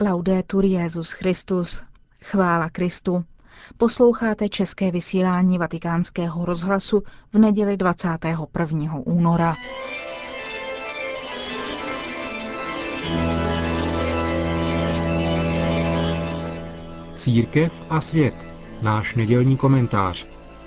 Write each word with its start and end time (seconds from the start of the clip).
Laudetur 0.00 0.64
Jezus 0.64 1.12
Christus. 1.12 1.82
Chvála 2.22 2.70
Kristu. 2.70 3.24
Posloucháte 3.76 4.48
české 4.48 4.90
vysílání 4.90 5.58
Vatikánského 5.58 6.44
rozhlasu 6.44 7.02
v 7.32 7.38
neděli 7.38 7.76
21. 7.76 8.94
února. 8.94 9.54
Církev 17.14 17.82
a 17.90 18.00
svět. 18.00 18.34
Náš 18.82 19.14
nedělní 19.14 19.56
komentář. 19.56 20.26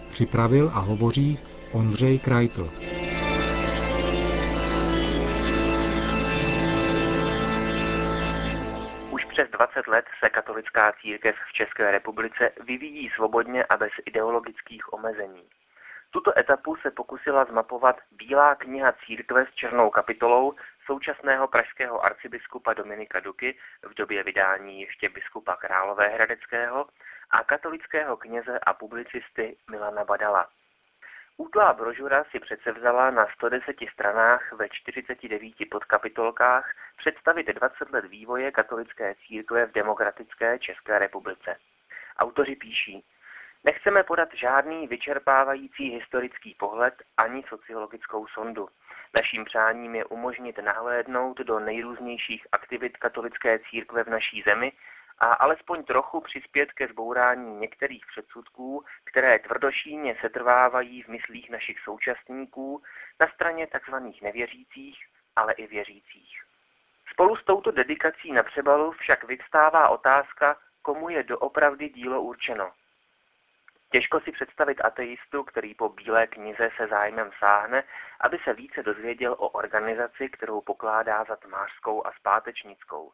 Připravil 0.09 0.71
a 0.73 0.79
hovoří 0.79 1.39
Ondřej 1.71 2.19
Krajtl. 2.19 2.69
Přes 9.37 9.49
20 9.49 9.87
let 9.87 10.05
se 10.19 10.29
katolická 10.29 10.91
církev 10.91 11.35
v 11.49 11.53
České 11.53 11.91
republice 11.91 12.51
vyvíjí 12.63 13.09
svobodně 13.09 13.63
a 13.63 13.77
bez 13.77 13.91
ideologických 14.05 14.93
omezení. 14.93 15.49
Tuto 16.11 16.39
etapu 16.39 16.75
se 16.75 16.91
pokusila 16.91 17.45
zmapovat 17.45 17.95
Bílá 18.11 18.55
kniha 18.55 18.91
církve 19.05 19.45
s 19.45 19.53
černou 19.53 19.89
kapitolou 19.89 20.53
současného 20.85 21.47
pražského 21.47 22.05
arcibiskupa 22.05 22.73
Dominika 22.73 23.19
Duky 23.19 23.57
v 23.83 23.93
době 23.93 24.23
vydání 24.23 24.81
ještě 24.81 25.09
biskupa 25.09 25.55
Královéhradeckého 25.55 26.87
a 27.29 27.43
katolického 27.43 28.17
kněze 28.17 28.59
a 28.59 28.73
publicisty 28.73 29.57
Milana 29.69 30.05
Badala. 30.05 30.47
Útlá 31.39 31.73
brožura 31.73 32.23
si 32.23 32.39
přece 32.39 32.71
vzala 32.71 33.11
na 33.11 33.27
110 33.33 33.75
stranách 33.93 34.53
ve 34.53 34.69
49 34.69 35.53
podkapitolkách 35.71 36.75
představit 36.97 37.47
20 37.47 37.89
let 37.89 38.05
vývoje 38.05 38.51
katolické 38.51 39.15
církve 39.15 39.65
v 39.65 39.71
demokratické 39.71 40.59
České 40.59 40.99
republice. 40.99 41.57
Autoři 42.17 42.55
píší, 42.55 43.03
nechceme 43.63 44.03
podat 44.03 44.29
žádný 44.33 44.87
vyčerpávající 44.87 45.89
historický 45.89 46.55
pohled 46.59 46.93
ani 47.17 47.43
sociologickou 47.49 48.27
sondu. 48.27 48.67
Naším 49.17 49.45
přáním 49.45 49.95
je 49.95 50.05
umožnit 50.05 50.57
nahlédnout 50.57 51.37
do 51.37 51.59
nejrůznějších 51.59 52.47
aktivit 52.51 52.97
katolické 52.97 53.59
církve 53.59 54.03
v 54.03 54.09
naší 54.09 54.41
zemi 54.41 54.71
a 55.19 55.33
alespoň 55.33 55.83
trochu 55.83 56.21
přispět 56.21 56.71
ke 56.71 56.87
zbourání 56.87 57.55
některých 57.55 58.05
předsudků, 58.05 58.85
které 59.03 59.39
tvrdošíně 59.39 60.17
setrvávají 60.21 61.03
v 61.03 61.07
myslích 61.07 61.49
našich 61.49 61.79
současníků 61.79 62.83
na 63.19 63.27
straně 63.27 63.67
tzv. 63.67 63.95
nevěřících, 64.21 65.05
ale 65.35 65.53
i 65.53 65.67
věřících. 65.67 66.43
Spolu 67.11 67.35
s 67.35 67.43
touto 67.43 67.71
dedikací 67.71 68.31
na 68.31 68.43
přebalu 68.43 68.91
však 68.91 69.23
vyvstává 69.23 69.89
otázka, 69.89 70.57
komu 70.81 71.09
je 71.09 71.23
doopravdy 71.23 71.89
dílo 71.89 72.21
určeno. 72.21 72.71
Těžko 73.91 74.19
si 74.19 74.31
představit 74.31 74.81
ateistu, 74.85 75.43
který 75.43 75.75
po 75.75 75.89
Bílé 75.89 76.27
knize 76.27 76.69
se 76.77 76.87
zájmem 76.87 77.31
sáhne, 77.39 77.83
aby 78.19 78.39
se 78.43 78.53
více 78.53 78.83
dozvěděl 78.83 79.33
o 79.33 79.49
organizaci, 79.49 80.29
kterou 80.29 80.61
pokládá 80.61 81.23
za 81.23 81.35
tmářskou 81.35 82.07
a 82.07 82.11
zpátečnickou. 82.11 83.11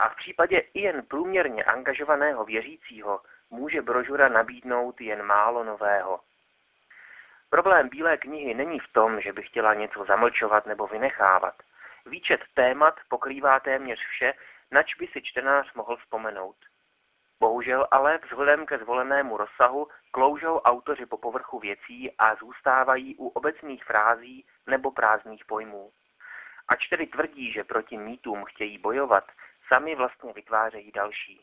A 0.00 0.08
v 0.08 0.16
případě 0.16 0.58
i 0.58 0.80
jen 0.80 1.02
průměrně 1.06 1.64
angažovaného 1.64 2.44
věřícího 2.44 3.20
může 3.50 3.82
brožura 3.82 4.28
nabídnout 4.28 5.00
jen 5.00 5.22
málo 5.22 5.64
nového. 5.64 6.20
Problém 7.50 7.88
Bílé 7.88 8.16
knihy 8.16 8.54
není 8.54 8.78
v 8.78 8.92
tom, 8.92 9.20
že 9.20 9.32
by 9.32 9.42
chtěla 9.42 9.74
něco 9.74 10.04
zamlčovat 10.04 10.66
nebo 10.66 10.86
vynechávat. 10.86 11.54
Výčet 12.06 12.40
témat 12.54 12.94
pokrývá 13.08 13.60
téměř 13.60 13.98
vše, 14.00 14.34
nač 14.70 14.94
by 14.94 15.06
si 15.06 15.22
čtenář 15.22 15.74
mohl 15.74 15.96
vzpomenout. 15.96 16.56
Bohužel 17.40 17.86
ale 17.90 18.18
vzhledem 18.18 18.66
ke 18.66 18.78
zvolenému 18.78 19.36
rozsahu 19.36 19.88
kloužou 20.10 20.58
autoři 20.58 21.06
po 21.06 21.18
povrchu 21.18 21.58
věcí 21.58 22.12
a 22.18 22.34
zůstávají 22.34 23.16
u 23.16 23.28
obecných 23.28 23.84
frází 23.84 24.46
nebo 24.66 24.90
prázdných 24.90 25.44
pojmů. 25.44 25.90
Ač 26.68 26.88
tedy 26.88 27.06
tvrdí, 27.06 27.52
že 27.52 27.64
proti 27.64 27.98
mýtům 27.98 28.44
chtějí 28.44 28.78
bojovat, 28.78 29.24
sami 29.72 29.94
vlastně 29.94 30.32
vytvářejí 30.32 30.92
další. 30.92 31.40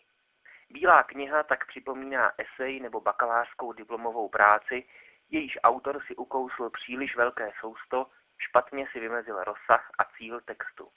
Bílá 0.69 1.03
kniha 1.03 1.43
tak 1.43 1.67
připomíná 1.67 2.31
esej 2.37 2.79
nebo 2.79 3.01
bakalářskou 3.01 3.73
diplomovou 3.73 4.29
práci, 4.29 4.83
jejíž 5.29 5.57
autor 5.63 6.01
si 6.07 6.15
ukousl 6.15 6.69
příliš 6.69 7.15
velké 7.15 7.51
sousto, 7.59 8.05
špatně 8.37 8.87
si 8.91 8.99
vymezil 8.99 9.43
rozsah 9.43 9.91
a 9.99 10.03
cíl 10.03 10.41
textu. 10.41 10.89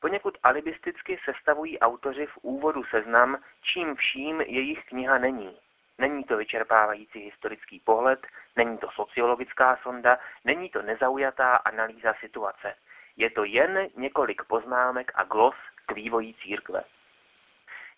Poněkud 0.00 0.38
alibisticky 0.42 1.18
sestavují 1.24 1.78
autoři 1.78 2.26
v 2.26 2.38
úvodu 2.42 2.84
seznam, 2.84 3.42
čím 3.62 3.96
vším 3.96 4.40
jejich 4.40 4.84
kniha 4.86 5.18
není. 5.18 5.58
Není 5.98 6.24
to 6.24 6.36
vyčerpávající 6.36 7.18
historický 7.18 7.80
pohled, 7.80 8.26
není 8.56 8.78
to 8.78 8.90
sociologická 8.90 9.78
sonda, 9.82 10.18
není 10.44 10.70
to 10.70 10.82
nezaujatá 10.82 11.56
analýza 11.56 12.14
situace. 12.20 12.74
Je 13.18 13.30
to 13.30 13.44
jen 13.44 13.88
několik 13.96 14.42
poznámek 14.44 15.12
a 15.14 15.24
glos 15.24 15.54
k 15.86 15.92
vývoji 15.92 16.34
církve. 16.34 16.84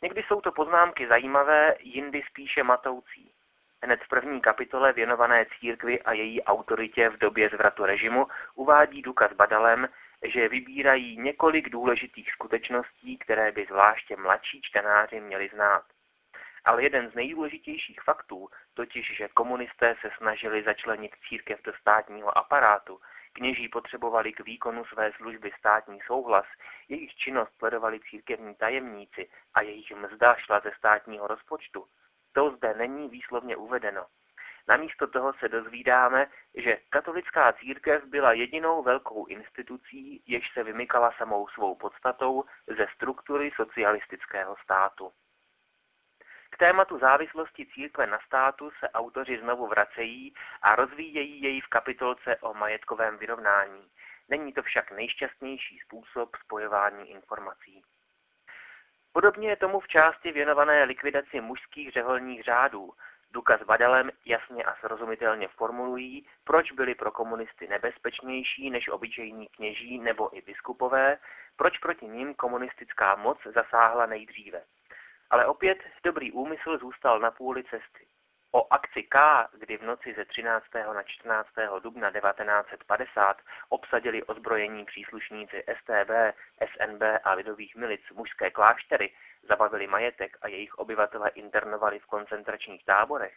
Někdy 0.03 0.23
jsou 0.23 0.41
to 0.41 0.53
poznámky 0.53 1.07
zajímavé, 1.07 1.75
jindy 1.81 2.23
spíše 2.31 2.63
matoucí. 2.63 3.33
Hned 3.83 4.01
v 4.05 4.09
první 4.09 4.41
kapitole 4.41 4.93
věnované 4.93 5.47
církvi 5.61 6.03
a 6.03 6.13
její 6.13 6.43
autoritě 6.43 7.09
v 7.09 7.19
době 7.19 7.49
zvratu 7.49 7.85
režimu 7.85 8.27
uvádí 8.55 9.03
důkaz 9.03 9.33
Badalem, 9.33 9.89
že 10.25 10.49
vybírají 10.49 11.17
několik 11.17 11.69
důležitých 11.69 12.33
skutečností, 12.33 13.19
které 13.19 13.53
by 13.53 13.67
zvláště 13.67 14.17
mladší 14.17 14.63
čtenáři 14.63 15.21
měli 15.21 15.49
znát. 15.49 15.85
Ale 16.65 16.83
jeden 16.83 17.11
z 17.11 17.15
nejdůležitějších 17.15 18.01
faktů, 18.03 18.49
totiž 18.75 19.17
že 19.17 19.29
komunisté 19.29 19.97
se 20.01 20.11
snažili 20.17 20.63
začlenit 20.63 21.13
církev 21.29 21.63
do 21.65 21.73
státního 21.73 22.39
aparátu, 22.39 23.01
Kněží 23.33 23.69
potřebovali 23.69 24.33
k 24.33 24.41
výkonu 24.41 24.85
své 24.85 25.13
služby 25.13 25.51
státní 25.59 26.01
souhlas, 26.07 26.47
jejich 26.89 27.15
činnost 27.15 27.53
sledovali 27.59 28.01
církevní 28.01 28.55
tajemníci 28.55 29.31
a 29.55 29.63
jejich 29.63 29.93
mzda 29.93 30.35
šla 30.35 30.61
ze 30.61 30.73
státního 30.79 31.27
rozpočtu. 31.27 31.85
To 32.33 32.51
zde 32.51 32.75
není 32.75 33.09
výslovně 33.09 33.57
uvedeno. 33.57 34.07
Namísto 34.69 35.07
toho 35.07 35.33
se 35.33 35.49
dozvídáme, 35.49 36.27
že 36.55 36.79
katolická 36.91 37.53
církev 37.53 38.05
byla 38.05 38.33
jedinou 38.33 38.83
velkou 38.83 39.27
institucí, 39.27 40.23
jež 40.27 40.53
se 40.53 40.63
vymykala 40.63 41.13
samou 41.19 41.49
svou 41.49 41.75
podstatou 41.75 42.45
ze 42.67 42.87
struktury 42.95 43.51
socialistického 43.57 44.57
státu 44.65 45.13
tématu 46.57 46.99
závislosti 46.99 47.67
církve 47.67 48.07
na 48.07 48.19
státu 48.27 48.71
se 48.71 48.89
autoři 48.89 49.39
znovu 49.39 49.67
vracejí 49.67 50.35
a 50.63 50.77
rozvíjejí 50.77 51.43
jej 51.43 51.61
v 51.61 51.69
kapitolce 51.69 52.37
o 52.37 52.55
majetkovém 52.55 53.19
vyrovnání. 53.19 53.91
Není 54.29 54.53
to 54.53 54.63
však 54.63 54.91
nejšťastnější 54.91 55.79
způsob 55.79 56.37
spojování 56.37 57.11
informací. 57.11 57.83
Podobně 59.13 59.49
je 59.49 59.57
tomu 59.57 59.81
v 59.81 59.89
části 59.89 60.33
věnované 60.33 60.85
likvidaci 60.85 61.41
mužských 61.41 61.93
řeholních 61.93 62.43
řádů. 62.43 62.93
Důkaz 63.31 63.63
Badalem 63.63 64.11
jasně 64.25 64.65
a 64.65 64.75
srozumitelně 64.75 65.49
formulují, 65.49 66.27
proč 66.45 66.73
byli 66.73 66.95
pro 66.95 67.13
komunisty 67.13 67.69
nebezpečnější 67.69 68.71
než 68.71 68.89
obyčejní 68.89 69.49
kněží 69.49 69.99
nebo 69.99 70.37
i 70.37 70.43
biskupové, 70.43 71.19
proč 71.57 71.79
proti 71.79 72.09
ním 72.09 72.35
komunistická 72.35 73.17
moc 73.17 73.39
zasáhla 73.55 74.07
nejdříve. 74.07 74.63
Ale 75.31 75.47
opět 75.47 75.79
dobrý 76.05 76.33
úmysl 76.33 76.79
zůstal 76.79 77.21
na 77.21 77.31
půli 77.31 77.65
cesty. 77.65 78.07
O 78.53 78.73
akci 78.73 79.03
K, 79.03 79.49
kdy 79.53 79.77
v 79.77 79.83
noci 79.83 80.15
ze 80.15 80.25
13. 80.25 80.65
na 80.75 81.03
14. 81.03 81.49
dubna 81.83 82.11
1950 82.11 83.37
obsadili 83.69 84.23
ozbrojení 84.23 84.85
příslušníci 84.85 85.65
STB, 85.79 86.11
SNB 86.75 87.03
a 87.25 87.33
lidových 87.33 87.77
milic 87.77 88.01
mužské 88.15 88.51
kláštery, 88.51 89.13
zabavili 89.49 89.87
majetek 89.87 90.37
a 90.43 90.49
jejich 90.49 90.75
obyvatele 90.75 91.31
internovali 91.31 91.99
v 91.99 92.07
koncentračních 92.07 92.85
táborech, 92.85 93.35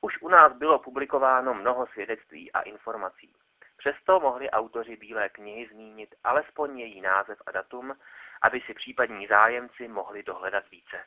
už 0.00 0.22
u 0.22 0.28
nás 0.28 0.52
bylo 0.52 0.78
publikováno 0.78 1.54
mnoho 1.54 1.86
svědectví 1.86 2.52
a 2.52 2.60
informací. 2.60 3.34
Přesto 3.76 4.20
mohli 4.20 4.50
autoři 4.50 4.96
Bílé 4.96 5.28
knihy 5.28 5.68
zmínit 5.72 6.14
alespoň 6.24 6.78
její 6.78 7.00
název 7.00 7.42
a 7.46 7.50
datum, 7.50 7.96
aby 8.42 8.60
si 8.60 8.74
případní 8.74 9.26
zájemci 9.26 9.88
mohli 9.88 10.22
dohledat 10.22 10.70
více. 10.70 11.04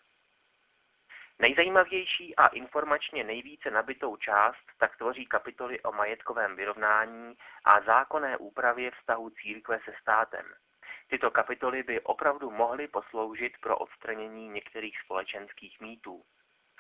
Nejzajímavější 1.40 2.36
a 2.36 2.48
informačně 2.48 3.24
nejvíce 3.24 3.72
nabitou 3.72 4.16
část 4.16 4.66
tak 4.80 4.98
tvoří 4.98 5.26
kapitoly 5.26 5.82
o 5.82 5.92
majetkovém 5.92 6.56
vyrovnání 6.56 7.38
a 7.66 7.82
zákonné 7.82 8.38
úpravě 8.38 8.92
vztahu 8.92 9.30
církve 9.30 9.80
se 9.86 9.94
státem. 10.02 10.46
Tyto 11.10 11.32
kapitoly 11.32 11.84
by 11.84 12.02
opravdu 12.02 12.52
mohly 12.52 12.88
posloužit 12.88 13.54
pro 13.62 13.78
odstranění 13.78 14.50
některých 14.50 15.00
společenských 15.00 15.82
mýtů. 15.82 16.24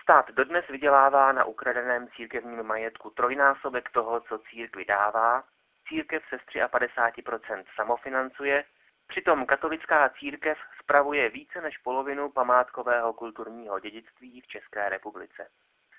Stát 0.01 0.31
dodnes 0.31 0.67
vydělává 0.67 1.31
na 1.31 1.45
ukradeném 1.45 2.07
církevním 2.07 2.63
majetku 2.63 3.09
trojnásobek 3.09 3.89
toho, 3.89 4.21
co 4.21 4.39
církvi 4.39 4.85
dává, 4.85 5.43
církev 5.87 6.23
se 6.29 6.37
z 6.39 6.41
53% 6.41 7.63
samofinancuje, 7.75 8.63
Přitom 9.13 9.45
katolická 9.45 10.09
církev 10.09 10.57
spravuje 10.81 11.29
více 11.29 11.61
než 11.61 11.77
polovinu 11.77 12.29
památkového 12.29 13.13
kulturního 13.13 13.79
dědictví 13.79 14.41
v 14.41 14.47
České 14.47 14.89
republice. 14.89 15.49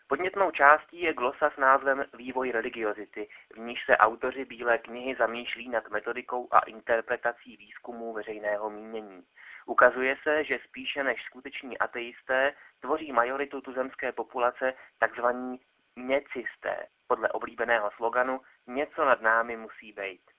Podnětnou 0.07 0.51
částí 0.51 1.01
je 1.01 1.15
glosa 1.15 1.51
s 1.51 1.57
názvem 1.57 2.05
Vývoj 2.15 2.51
religiozity, 2.51 3.29
v 3.55 3.59
níž 3.59 3.85
se 3.87 3.97
autoři 3.97 4.45
Bílé 4.45 4.79
knihy 4.79 5.15
zamýšlí 5.19 5.69
nad 5.69 5.89
metodikou 5.89 6.49
a 6.51 6.59
interpretací 6.59 7.57
výzkumů 7.57 8.13
veřejného 8.13 8.71
mínění. 8.71 9.23
Ukazuje 9.67 10.17
se, 10.23 10.45
že 10.45 10.59
spíše 10.69 11.05
než 11.05 11.23
skuteční 11.23 11.79
ateisté 11.79 12.55
tvoří 12.81 13.13
majoritu 13.13 13.61
tuzemské 13.61 14.13
populace 14.13 14.75
takzvaní 14.99 15.61
něcisté, 15.97 16.87
podle 17.07 17.29
oblíbeného 17.29 17.91
sloganu 17.97 18.41
Něco 18.67 19.05
nad 19.05 19.21
námi 19.21 19.57
musí 19.57 19.93
být. 19.93 20.34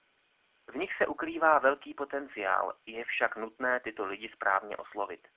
V 0.68 0.76
nich 0.76 0.98
se 0.98 1.08
ukrývá 1.08 1.60
velký 1.60 1.94
potenciál, 1.94 2.74
je 2.86 3.04
však 3.04 3.36
nutné 3.36 3.80
tyto 3.80 4.06
lidi 4.06 4.30
správně 4.30 4.78
oslovit. 4.78 5.28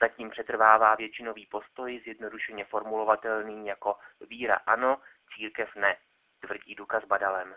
Zatím 0.00 0.30
přetrvává 0.30 0.94
většinový 0.94 1.46
postoj 1.46 2.00
zjednodušeně 2.04 2.64
formulovatelný 2.64 3.66
jako 3.66 3.96
víra 4.20 4.60
ano, 4.66 5.00
církev 5.34 5.76
ne, 5.76 5.96
tvrdí 6.40 6.74
Duka 6.74 7.00
s 7.00 7.04
Badalem. 7.04 7.54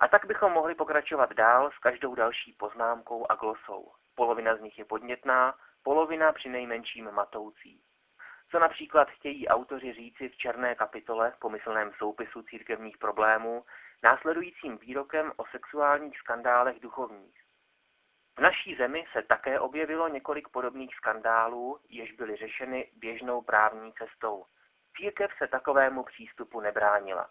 A 0.00 0.08
tak 0.08 0.24
bychom 0.24 0.52
mohli 0.52 0.74
pokračovat 0.74 1.32
dál 1.32 1.70
s 1.70 1.78
každou 1.78 2.14
další 2.14 2.52
poznámkou 2.52 3.26
a 3.30 3.34
glosou. 3.34 3.92
Polovina 4.14 4.56
z 4.56 4.60
nich 4.60 4.78
je 4.78 4.84
podnětná, 4.84 5.54
polovina 5.82 6.32
při 6.32 6.48
nejmenším 6.48 7.10
matoucí. 7.10 7.82
Co 8.50 8.58
například 8.58 9.10
chtějí 9.10 9.48
autoři 9.48 9.92
říci 9.92 10.28
v 10.28 10.36
černé 10.36 10.74
kapitole 10.74 11.32
pomyslném 11.38 11.92
soupisu 11.98 12.42
církevních 12.42 12.98
problémů, 12.98 13.64
následujícím 14.02 14.78
výrokem 14.78 15.32
o 15.36 15.44
sexuálních 15.46 16.18
skandálech 16.18 16.80
duchovních. 16.80 17.44
V 18.36 18.40
naší 18.40 18.74
zemi 18.74 19.04
se 19.12 19.22
také 19.22 19.60
objevilo 19.60 20.08
několik 20.08 20.48
podobných 20.48 20.94
skandálů, 20.94 21.80
jež 21.88 22.12
byly 22.12 22.36
řešeny 22.36 22.90
běžnou 22.96 23.42
právní 23.42 23.92
cestou. 23.92 24.46
Církev 24.96 25.30
se 25.38 25.48
takovému 25.48 26.04
přístupu 26.04 26.60
nebránila. 26.60 27.30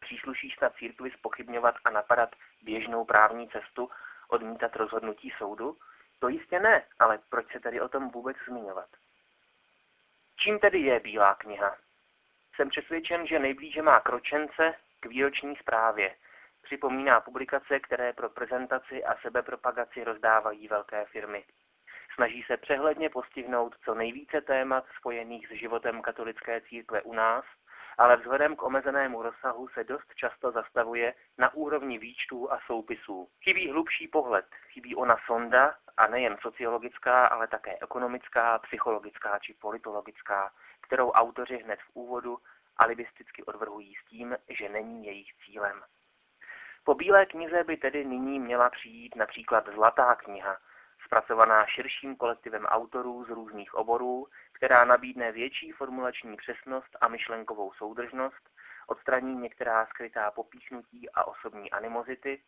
Přísluší 0.00 0.50
snad 0.50 0.74
církvi 0.76 1.10
spochybňovat 1.10 1.74
a 1.84 1.90
napadat 1.90 2.36
běžnou 2.62 3.04
právní 3.04 3.48
cestu, 3.48 3.90
odmítat 4.28 4.76
rozhodnutí 4.76 5.32
soudu? 5.38 5.78
To 6.18 6.28
jistě 6.28 6.60
ne, 6.60 6.86
ale 6.98 7.18
proč 7.30 7.52
se 7.52 7.60
tedy 7.60 7.80
o 7.80 7.88
tom 7.88 8.10
vůbec 8.10 8.36
zmiňovat? 8.48 8.88
Čím 10.36 10.58
tedy 10.58 10.78
je 10.78 11.00
Bílá 11.00 11.34
kniha? 11.34 11.76
Jsem 12.54 12.68
přesvědčen, 12.68 13.26
že 13.26 13.38
nejblíže 13.38 13.82
má 13.82 14.00
kročence 14.00 14.74
výroční 15.06 15.56
zprávě, 15.56 16.14
připomíná 16.62 17.20
publikace, 17.20 17.80
které 17.80 18.12
pro 18.12 18.28
prezentaci 18.28 19.04
a 19.04 19.16
sebepropagaci 19.16 20.04
rozdávají 20.04 20.68
velké 20.68 21.04
firmy. 21.04 21.44
Snaží 22.14 22.42
se 22.42 22.56
přehledně 22.56 23.10
postihnout 23.10 23.74
co 23.84 23.94
nejvíce 23.94 24.40
témat 24.40 24.84
spojených 24.98 25.48
s 25.48 25.50
životem 25.50 26.02
katolické 26.02 26.60
církve 26.60 27.02
u 27.02 27.12
nás, 27.12 27.44
ale 27.98 28.16
vzhledem 28.16 28.56
k 28.56 28.62
omezenému 28.62 29.22
rozsahu 29.22 29.68
se 29.68 29.84
dost 29.84 30.14
často 30.14 30.52
zastavuje 30.52 31.14
na 31.38 31.54
úrovni 31.54 31.98
výčtů 31.98 32.52
a 32.52 32.58
soupisů. 32.66 33.28
Chybí 33.44 33.70
hlubší 33.70 34.08
pohled, 34.08 34.46
chybí 34.72 34.94
ona 34.94 35.16
sonda, 35.26 35.74
a 35.96 36.06
nejen 36.06 36.36
sociologická, 36.40 37.26
ale 37.26 37.48
také 37.48 37.76
ekonomická, 37.82 38.58
psychologická 38.58 39.38
či 39.38 39.54
politologická, 39.54 40.52
kterou 40.80 41.10
autoři 41.10 41.56
hned 41.56 41.80
v 41.80 41.90
úvodu 41.94 42.38
alibisticky 42.76 43.44
odvrhují 43.44 43.75
tím, 44.16 44.36
že 44.48 44.68
není 44.68 45.06
jejich 45.06 45.34
cílem. 45.44 45.82
Po 46.84 46.94
Bílé 46.94 47.26
knize 47.26 47.64
by 47.64 47.76
tedy 47.76 48.04
nyní 48.04 48.40
měla 48.40 48.70
přijít 48.70 49.16
například 49.16 49.68
Zlatá 49.74 50.14
kniha, 50.14 50.58
zpracovaná 51.04 51.66
širším 51.66 52.16
kolektivem 52.16 52.64
autorů 52.64 53.24
z 53.24 53.28
různých 53.28 53.74
oborů, 53.74 54.26
která 54.52 54.84
nabídne 54.84 55.32
větší 55.32 55.72
formulační 55.72 56.36
přesnost 56.36 56.96
a 57.00 57.08
myšlenkovou 57.08 57.72
soudržnost, 57.72 58.50
odstraní 58.86 59.34
některá 59.34 59.86
skrytá 59.86 60.30
popíchnutí 60.30 61.10
a 61.10 61.24
osobní 61.24 61.70
animozity, 61.70 62.42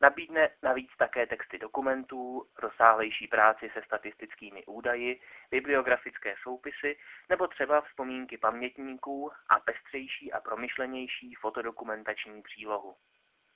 nabídne 0.00 0.50
navíc 0.62 0.90
také 0.98 1.26
texty 1.26 1.58
dokumentů, 1.58 2.46
rozsáhlejší 2.58 3.26
práci 3.26 3.70
se 3.74 3.82
statistickými 3.82 4.64
údaji, 4.66 5.20
bibliografické 5.50 6.34
soupisy 6.42 6.96
nebo 7.28 7.46
třeba 7.46 7.80
vzpomínky 7.80 8.38
pamětníků 8.38 9.30
a 9.48 9.60
pestřejší 9.60 10.32
a 10.32 10.40
promyšlenější 10.40 11.34
fotodokumentační 11.34 12.42
přílohu. 12.42 12.96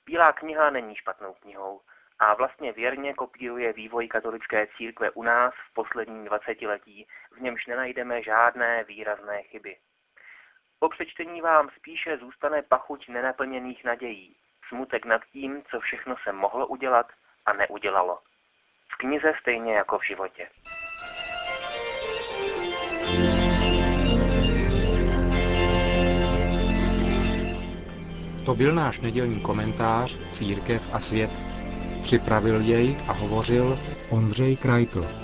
Bílá 0.05 0.33
kniha 0.33 0.69
není 0.69 0.95
špatnou 0.95 1.33
knihou 1.33 1.81
a 2.19 2.33
vlastně 2.33 2.71
věrně 2.71 3.13
kopíruje 3.13 3.73
vývoj 3.73 4.07
katolické 4.07 4.67
církve 4.77 5.11
u 5.11 5.23
nás 5.23 5.53
v 5.69 5.73
posledním 5.73 6.25
dvacetiletí, 6.25 7.07
v 7.31 7.41
němž 7.41 7.65
nenajdeme 7.65 8.23
žádné 8.23 8.83
výrazné 8.83 9.43
chyby. 9.43 9.77
Po 10.79 10.89
přečtení 10.89 11.41
vám 11.41 11.69
spíše 11.69 12.17
zůstane 12.17 12.61
pachuť 12.61 13.07
nenaplněných 13.07 13.83
nadějí, 13.83 14.37
smutek 14.67 15.05
nad 15.05 15.21
tím, 15.31 15.63
co 15.71 15.79
všechno 15.79 16.15
se 16.23 16.31
mohlo 16.31 16.67
udělat 16.67 17.07
a 17.45 17.53
neudělalo. 17.53 18.19
V 18.93 18.97
knize 18.97 19.33
stejně 19.41 19.73
jako 19.73 19.99
v 19.99 20.07
životě. 20.07 20.49
To 28.45 28.55
byl 28.55 28.71
náš 28.71 28.99
nedělní 28.99 29.41
komentář 29.41 30.17
Církev 30.31 30.93
a 30.93 30.99
svět. 30.99 31.31
Připravil 32.03 32.61
jej 32.61 32.97
a 33.09 33.13
hovořil 33.13 33.79
Ondřej 34.11 34.57
Krajtl. 34.57 35.22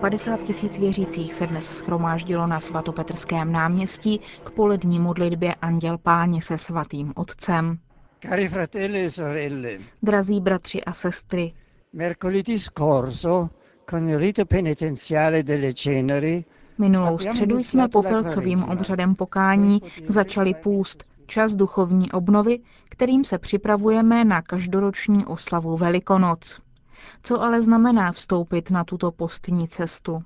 50 0.00 0.42
tisíc 0.42 0.78
věřících 0.78 1.34
se 1.34 1.46
dnes 1.46 1.66
schromáždilo 1.78 2.46
na 2.46 2.60
svatopetrském 2.60 3.52
náměstí 3.52 4.20
k 4.44 4.50
polední 4.50 4.98
modlitbě 4.98 5.54
Anděl 5.54 5.98
Páně 5.98 6.42
se 6.42 6.58
svatým 6.58 7.12
otcem. 7.16 7.78
Cari 8.22 8.48
fratelli 8.48 9.04
e 9.04 9.10
sorelle, 9.10 9.78
Drazí 10.02 10.40
bratři 10.40 10.84
a 10.84 10.92
sestry, 10.92 11.52
mercoledì 11.92 12.60
scorso, 12.60 13.50
con 13.90 14.08
il 14.08 14.18
rito 14.18 14.46
penitenziale 14.46 15.42
delle 15.42 15.74
ceneri, 15.74 16.44
minulou 16.78 17.18
středu 17.18 17.58
jsme 17.58 17.88
popelcovým 17.88 18.62
obřadem 18.62 19.14
pokání 19.14 19.80
začali 20.08 20.54
půst, 20.54 21.04
čas 21.26 21.54
duchovní 21.54 22.12
obnovy, 22.12 22.58
kterým 22.90 23.24
se 23.24 23.38
připravujeme 23.38 24.24
na 24.24 24.42
každoroční 24.42 25.26
oslavu 25.26 25.76
Velikonoc. 25.76 26.60
Co 27.22 27.42
ale 27.42 27.62
znamená 27.62 28.12
vstoupit 28.12 28.70
na 28.70 28.84
tuto 28.84 29.10
postní 29.12 29.68
cestu? 29.68 30.22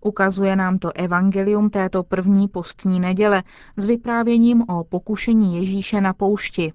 Ukazuje 0.00 0.56
nám 0.56 0.78
to 0.78 0.96
evangelium 0.96 1.70
této 1.70 2.02
první 2.02 2.48
postní 2.48 3.00
neděle 3.00 3.42
s 3.76 3.84
vyprávěním 3.86 4.62
o 4.68 4.84
pokušení 4.84 5.56
Ježíše 5.56 6.00
na 6.00 6.12
poušti. 6.12 6.72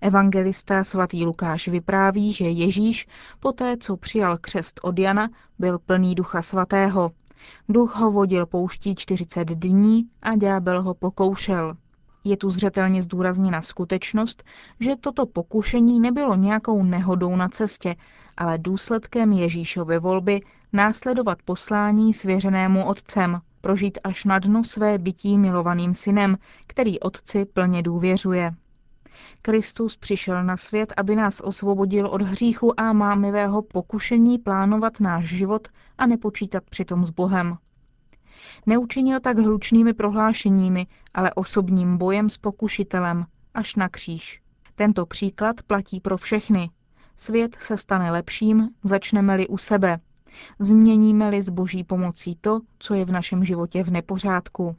Evangelista 0.00 0.84
svatý 0.84 1.24
Lukáš 1.24 1.68
vypráví, 1.68 2.32
že 2.32 2.44
Ježíš, 2.44 3.06
poté 3.40 3.76
co 3.76 3.96
přijal 3.96 4.38
křest 4.38 4.80
od 4.82 4.98
Jana, 4.98 5.28
byl 5.58 5.78
plný 5.78 6.14
ducha 6.14 6.42
svatého. 6.42 7.10
Duch 7.68 7.96
ho 7.96 8.10
vodil 8.10 8.46
pouští 8.46 8.94
40 8.94 9.48
dní 9.48 10.04
a 10.22 10.36
ďábel 10.36 10.82
ho 10.82 10.94
pokoušel. 10.94 11.76
Je 12.24 12.36
tu 12.36 12.50
zřetelně 12.50 13.02
zdůrazněna 13.02 13.62
skutečnost, 13.62 14.44
že 14.80 14.96
toto 14.96 15.26
pokušení 15.26 16.00
nebylo 16.00 16.34
nějakou 16.34 16.82
nehodou 16.82 17.36
na 17.36 17.48
cestě, 17.48 17.96
ale 18.36 18.58
důsledkem 18.58 19.32
Ježíšovy 19.32 19.98
volby 19.98 20.40
následovat 20.72 21.38
poslání 21.44 22.12
svěřenému 22.12 22.86
otcem, 22.86 23.40
prožít 23.60 23.98
až 24.04 24.24
na 24.24 24.38
dno 24.38 24.64
své 24.64 24.98
bytí 24.98 25.38
milovaným 25.38 25.94
synem, 25.94 26.38
který 26.66 27.00
otci 27.00 27.44
plně 27.44 27.82
důvěřuje. 27.82 28.54
Kristus 29.42 29.96
přišel 29.96 30.44
na 30.44 30.56
svět, 30.56 30.92
aby 30.96 31.16
nás 31.16 31.40
osvobodil 31.40 32.06
od 32.06 32.22
hříchu 32.22 32.80
a 32.80 32.92
mámivého 32.92 33.62
pokušení 33.62 34.38
plánovat 34.38 35.00
náš 35.00 35.24
život 35.24 35.68
a 35.98 36.06
nepočítat 36.06 36.64
přitom 36.70 37.04
s 37.04 37.10
Bohem. 37.10 37.56
Neučinil 38.66 39.20
tak 39.20 39.38
hlučnými 39.38 39.92
prohlášeními, 39.92 40.86
ale 41.14 41.34
osobním 41.34 41.98
bojem 41.98 42.30
s 42.30 42.38
pokušitelem, 42.38 43.26
až 43.54 43.76
na 43.76 43.88
kříž. 43.88 44.40
Tento 44.74 45.06
příklad 45.06 45.62
platí 45.62 46.00
pro 46.00 46.16
všechny. 46.16 46.70
Svět 47.16 47.56
se 47.58 47.76
stane 47.76 48.10
lepším, 48.10 48.70
začneme-li 48.84 49.48
u 49.48 49.58
sebe. 49.58 49.98
Změníme-li 50.58 51.42
s 51.42 51.50
boží 51.50 51.84
pomocí 51.84 52.38
to, 52.40 52.60
co 52.78 52.94
je 52.94 53.04
v 53.04 53.12
našem 53.12 53.44
životě 53.44 53.82
v 53.82 53.90
nepořádku. 53.90 54.76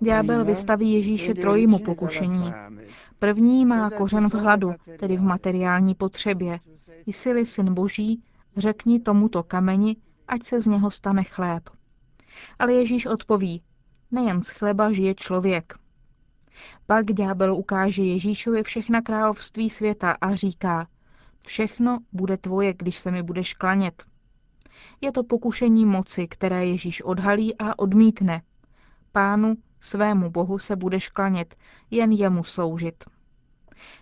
Ďábel 0.00 0.44
vystaví 0.44 0.92
Ježíše 0.92 1.34
trojímu 1.34 1.78
pokušení. 1.78 2.52
První 3.18 3.66
má 3.66 3.90
kořen 3.90 4.28
v 4.28 4.34
hladu, 4.34 4.74
tedy 4.98 5.16
v 5.16 5.22
materiální 5.22 5.94
potřebě. 5.94 6.60
Jsi-li 7.06 7.46
syn 7.46 7.74
boží, 7.74 8.22
řekni 8.56 9.00
tomuto 9.00 9.42
kameni, 9.42 9.96
ať 10.28 10.42
se 10.44 10.60
z 10.60 10.66
něho 10.66 10.90
stane 10.90 11.24
chléb. 11.24 11.70
Ale 12.58 12.72
Ježíš 12.72 13.06
odpoví, 13.06 13.62
nejen 14.10 14.42
z 14.42 14.48
chleba 14.48 14.92
žije 14.92 15.14
člověk. 15.14 15.74
Pak 16.86 17.06
ďábel 17.06 17.54
ukáže 17.54 18.02
Ježíšovi 18.02 18.62
všechna 18.62 19.02
království 19.02 19.70
světa 19.70 20.16
a 20.20 20.34
říká, 20.34 20.86
všechno 21.46 21.98
bude 22.12 22.36
tvoje, 22.36 22.74
když 22.74 22.98
se 22.98 23.10
mi 23.10 23.22
budeš 23.22 23.54
klanět. 23.54 24.04
Je 25.00 25.12
to 25.12 25.24
pokušení 25.24 25.84
moci, 25.86 26.28
které 26.28 26.66
Ježíš 26.66 27.02
odhalí 27.02 27.58
a 27.58 27.78
odmítne. 27.78 28.42
Pánu, 29.12 29.54
svému 29.80 30.30
bohu 30.30 30.58
se 30.58 30.76
budeš 30.76 31.08
klanět, 31.08 31.54
jen 31.90 32.12
jemu 32.12 32.44
sloužit. 32.44 33.04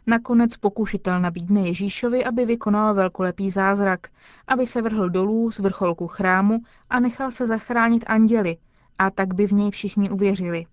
Nakonec 0.06 0.56
pokušitel 0.56 1.20
nabídne 1.20 1.60
Ježíšovi, 1.60 2.24
aby 2.24 2.46
vykonal 2.46 2.94
velkolepý 2.94 3.50
zázrak, 3.50 4.08
aby 4.46 4.66
se 4.66 4.82
vrhl 4.82 5.08
dolů 5.08 5.50
z 5.50 5.58
vrcholku 5.58 6.06
chrámu 6.06 6.58
a 6.90 7.00
nechal 7.00 7.30
se 7.30 7.46
zachránit 7.46 8.04
anděli, 8.06 8.56
a 8.98 9.10
tak 9.10 9.34
by 9.34 9.46
v 9.46 9.52
něj 9.52 9.70
všichni 9.70 10.10
uvěřili. 10.10 10.66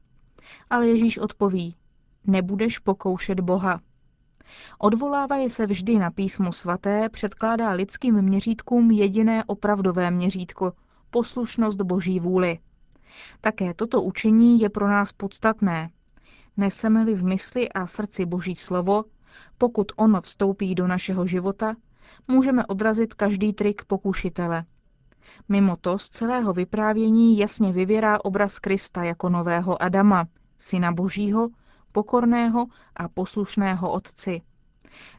Ale 0.69 0.87
Ježíš 0.87 1.17
odpoví, 1.17 1.75
nebudeš 2.27 2.79
pokoušet 2.79 3.39
Boha. 3.39 3.81
Odvolávaje 4.79 5.49
se 5.49 5.65
vždy 5.65 5.99
na 5.99 6.11
písmo 6.11 6.51
svaté, 6.51 7.09
předkládá 7.09 7.71
lidským 7.71 8.21
měřítkům 8.21 8.91
jediné 8.91 9.43
opravdové 9.43 10.11
měřítko, 10.11 10.73
poslušnost 11.09 11.81
Boží 11.81 12.19
vůli. 12.19 12.59
Také 13.41 13.73
toto 13.73 14.01
učení 14.01 14.59
je 14.59 14.69
pro 14.69 14.87
nás 14.87 15.11
podstatné. 15.11 15.89
Neseme-li 16.57 17.15
v 17.15 17.23
mysli 17.23 17.69
a 17.69 17.87
srdci 17.87 18.25
Boží 18.25 18.55
slovo, 18.55 19.03
pokud 19.57 19.91
ono 19.95 20.21
vstoupí 20.21 20.75
do 20.75 20.87
našeho 20.87 21.27
života, 21.27 21.75
můžeme 22.27 22.65
odrazit 22.65 23.13
každý 23.13 23.53
trik 23.53 23.85
pokušitele. 23.85 24.65
Mimo 25.49 25.75
to 25.75 25.99
z 25.99 26.09
celého 26.09 26.53
vyprávění 26.53 27.37
jasně 27.37 27.73
vyvěrá 27.73 28.25
obraz 28.25 28.59
Krista 28.59 29.03
jako 29.03 29.29
nového 29.29 29.81
Adama, 29.81 30.27
syna 30.59 30.91
Božího, 30.91 31.49
pokorného 31.91 32.65
a 32.95 33.07
poslušného 33.07 33.91
otci. 33.91 34.41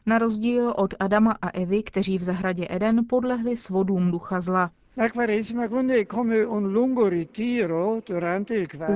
Na 0.05 0.17
rozdíl 0.17 0.73
od 0.77 0.93
Adama 0.99 1.35
a 1.41 1.49
Evy, 1.49 1.83
kteří 1.83 2.17
v 2.17 2.23
zahradě 2.23 2.67
Eden 2.69 3.05
podlehli 3.09 3.57
svodům 3.57 4.11
ducha 4.11 4.41
zla. 4.41 4.71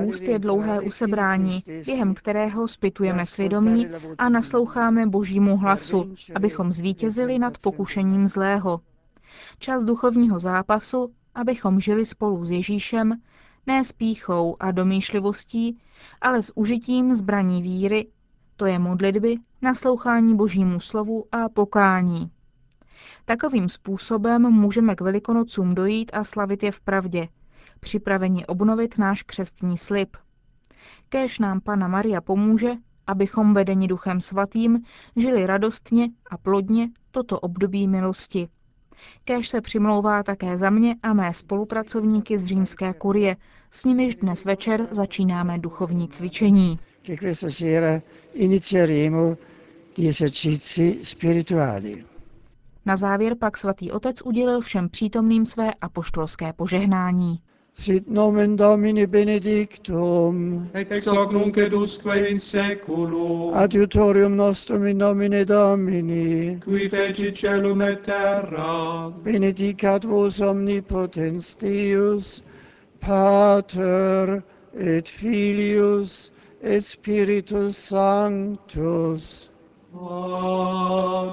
Úst 0.04 0.22
je 0.22 0.38
dlouhé 0.38 0.80
usebrání, 0.80 1.60
během 1.86 2.14
kterého 2.14 2.68
spytujeme 2.68 3.26
svědomí 3.26 3.88
a 4.18 4.28
nasloucháme 4.28 5.06
božímu 5.06 5.56
hlasu, 5.56 6.14
abychom 6.34 6.72
zvítězili 6.72 7.38
nad 7.38 7.58
pokušením 7.58 8.26
zlého. 8.26 8.80
Čas 9.58 9.84
duchovního 9.84 10.38
zápasu, 10.38 11.12
abychom 11.34 11.80
žili 11.80 12.06
spolu 12.06 12.44
s 12.44 12.50
Ježíšem, 12.50 13.14
ne 13.66 13.84
s 13.84 13.92
píchou 13.92 14.56
a 14.60 14.70
domýšlivostí, 14.70 15.78
ale 16.20 16.42
s 16.42 16.56
užitím 16.56 17.14
zbraní 17.14 17.62
víry, 17.62 18.06
to 18.56 18.66
je 18.66 18.78
modlitby, 18.78 19.36
naslouchání 19.62 20.36
božímu 20.36 20.80
slovu 20.80 21.24
a 21.32 21.48
pokání. 21.48 22.30
Takovým 23.24 23.68
způsobem 23.68 24.42
můžeme 24.42 24.94
k 24.94 25.00
velikonocům 25.00 25.74
dojít 25.74 26.10
a 26.14 26.24
slavit 26.24 26.62
je 26.62 26.72
v 26.72 26.80
pravdě, 26.80 27.28
připraveni 27.80 28.46
obnovit 28.46 28.98
náš 28.98 29.22
křestní 29.22 29.78
slib. 29.78 30.16
Kéž 31.08 31.38
nám 31.38 31.60
Pana 31.60 31.88
Maria 31.88 32.20
pomůže, 32.20 32.72
abychom 33.06 33.54
vedeni 33.54 33.88
Duchem 33.88 34.20
Svatým 34.20 34.84
žili 35.16 35.46
radostně 35.46 36.08
a 36.30 36.38
plodně 36.38 36.88
toto 37.10 37.40
období 37.40 37.88
milosti. 37.88 38.48
Kéž 39.24 39.48
se 39.48 39.60
přimlouvá 39.60 40.22
také 40.22 40.56
za 40.56 40.70
mě 40.70 40.96
a 41.02 41.12
mé 41.12 41.34
spolupracovníky 41.34 42.38
z 42.38 42.44
římské 42.44 42.92
kurie, 42.94 43.36
s 43.70 43.84
nimiž 43.84 44.16
dnes 44.16 44.44
večer 44.44 44.88
začínáme 44.90 45.58
duchovní 45.58 46.08
cvičení. 46.08 46.78
Na 52.86 52.96
závěr 52.96 53.34
pak 53.40 53.56
svatý 53.56 53.92
otec 53.92 54.22
udělil 54.24 54.60
všem 54.60 54.88
přítomným 54.88 55.44
své 55.44 55.74
apoštolské 55.74 56.52
požehnání. 56.52 57.40
Sit 57.74 58.06
nomen 58.06 58.56
Domini 58.56 59.06
benedictum. 59.06 60.70
Ex 60.74 61.06
hoc 61.06 61.32
nunc 61.32 61.56
et 61.56 61.72
usque 61.72 62.06
in 62.28 62.38
seculum. 62.38 63.54
Adiutorium 63.54 64.34
nostrum 64.36 64.86
in 64.86 64.98
nomine 64.98 65.44
Domini. 65.44 66.60
Qui 66.60 66.88
feci 66.88 67.32
celum 67.32 67.80
et 67.82 68.04
terra. 68.04 69.10
Benedicat 69.24 70.04
vos 70.04 70.38
omnipotens 70.40 71.56
Deus, 71.58 72.42
Pater 73.00 74.44
et 74.74 75.08
Filius 75.08 76.30
et 76.62 76.84
Spiritus 76.84 77.76
Sanctus. 77.76 79.50
Amen. 79.94 81.32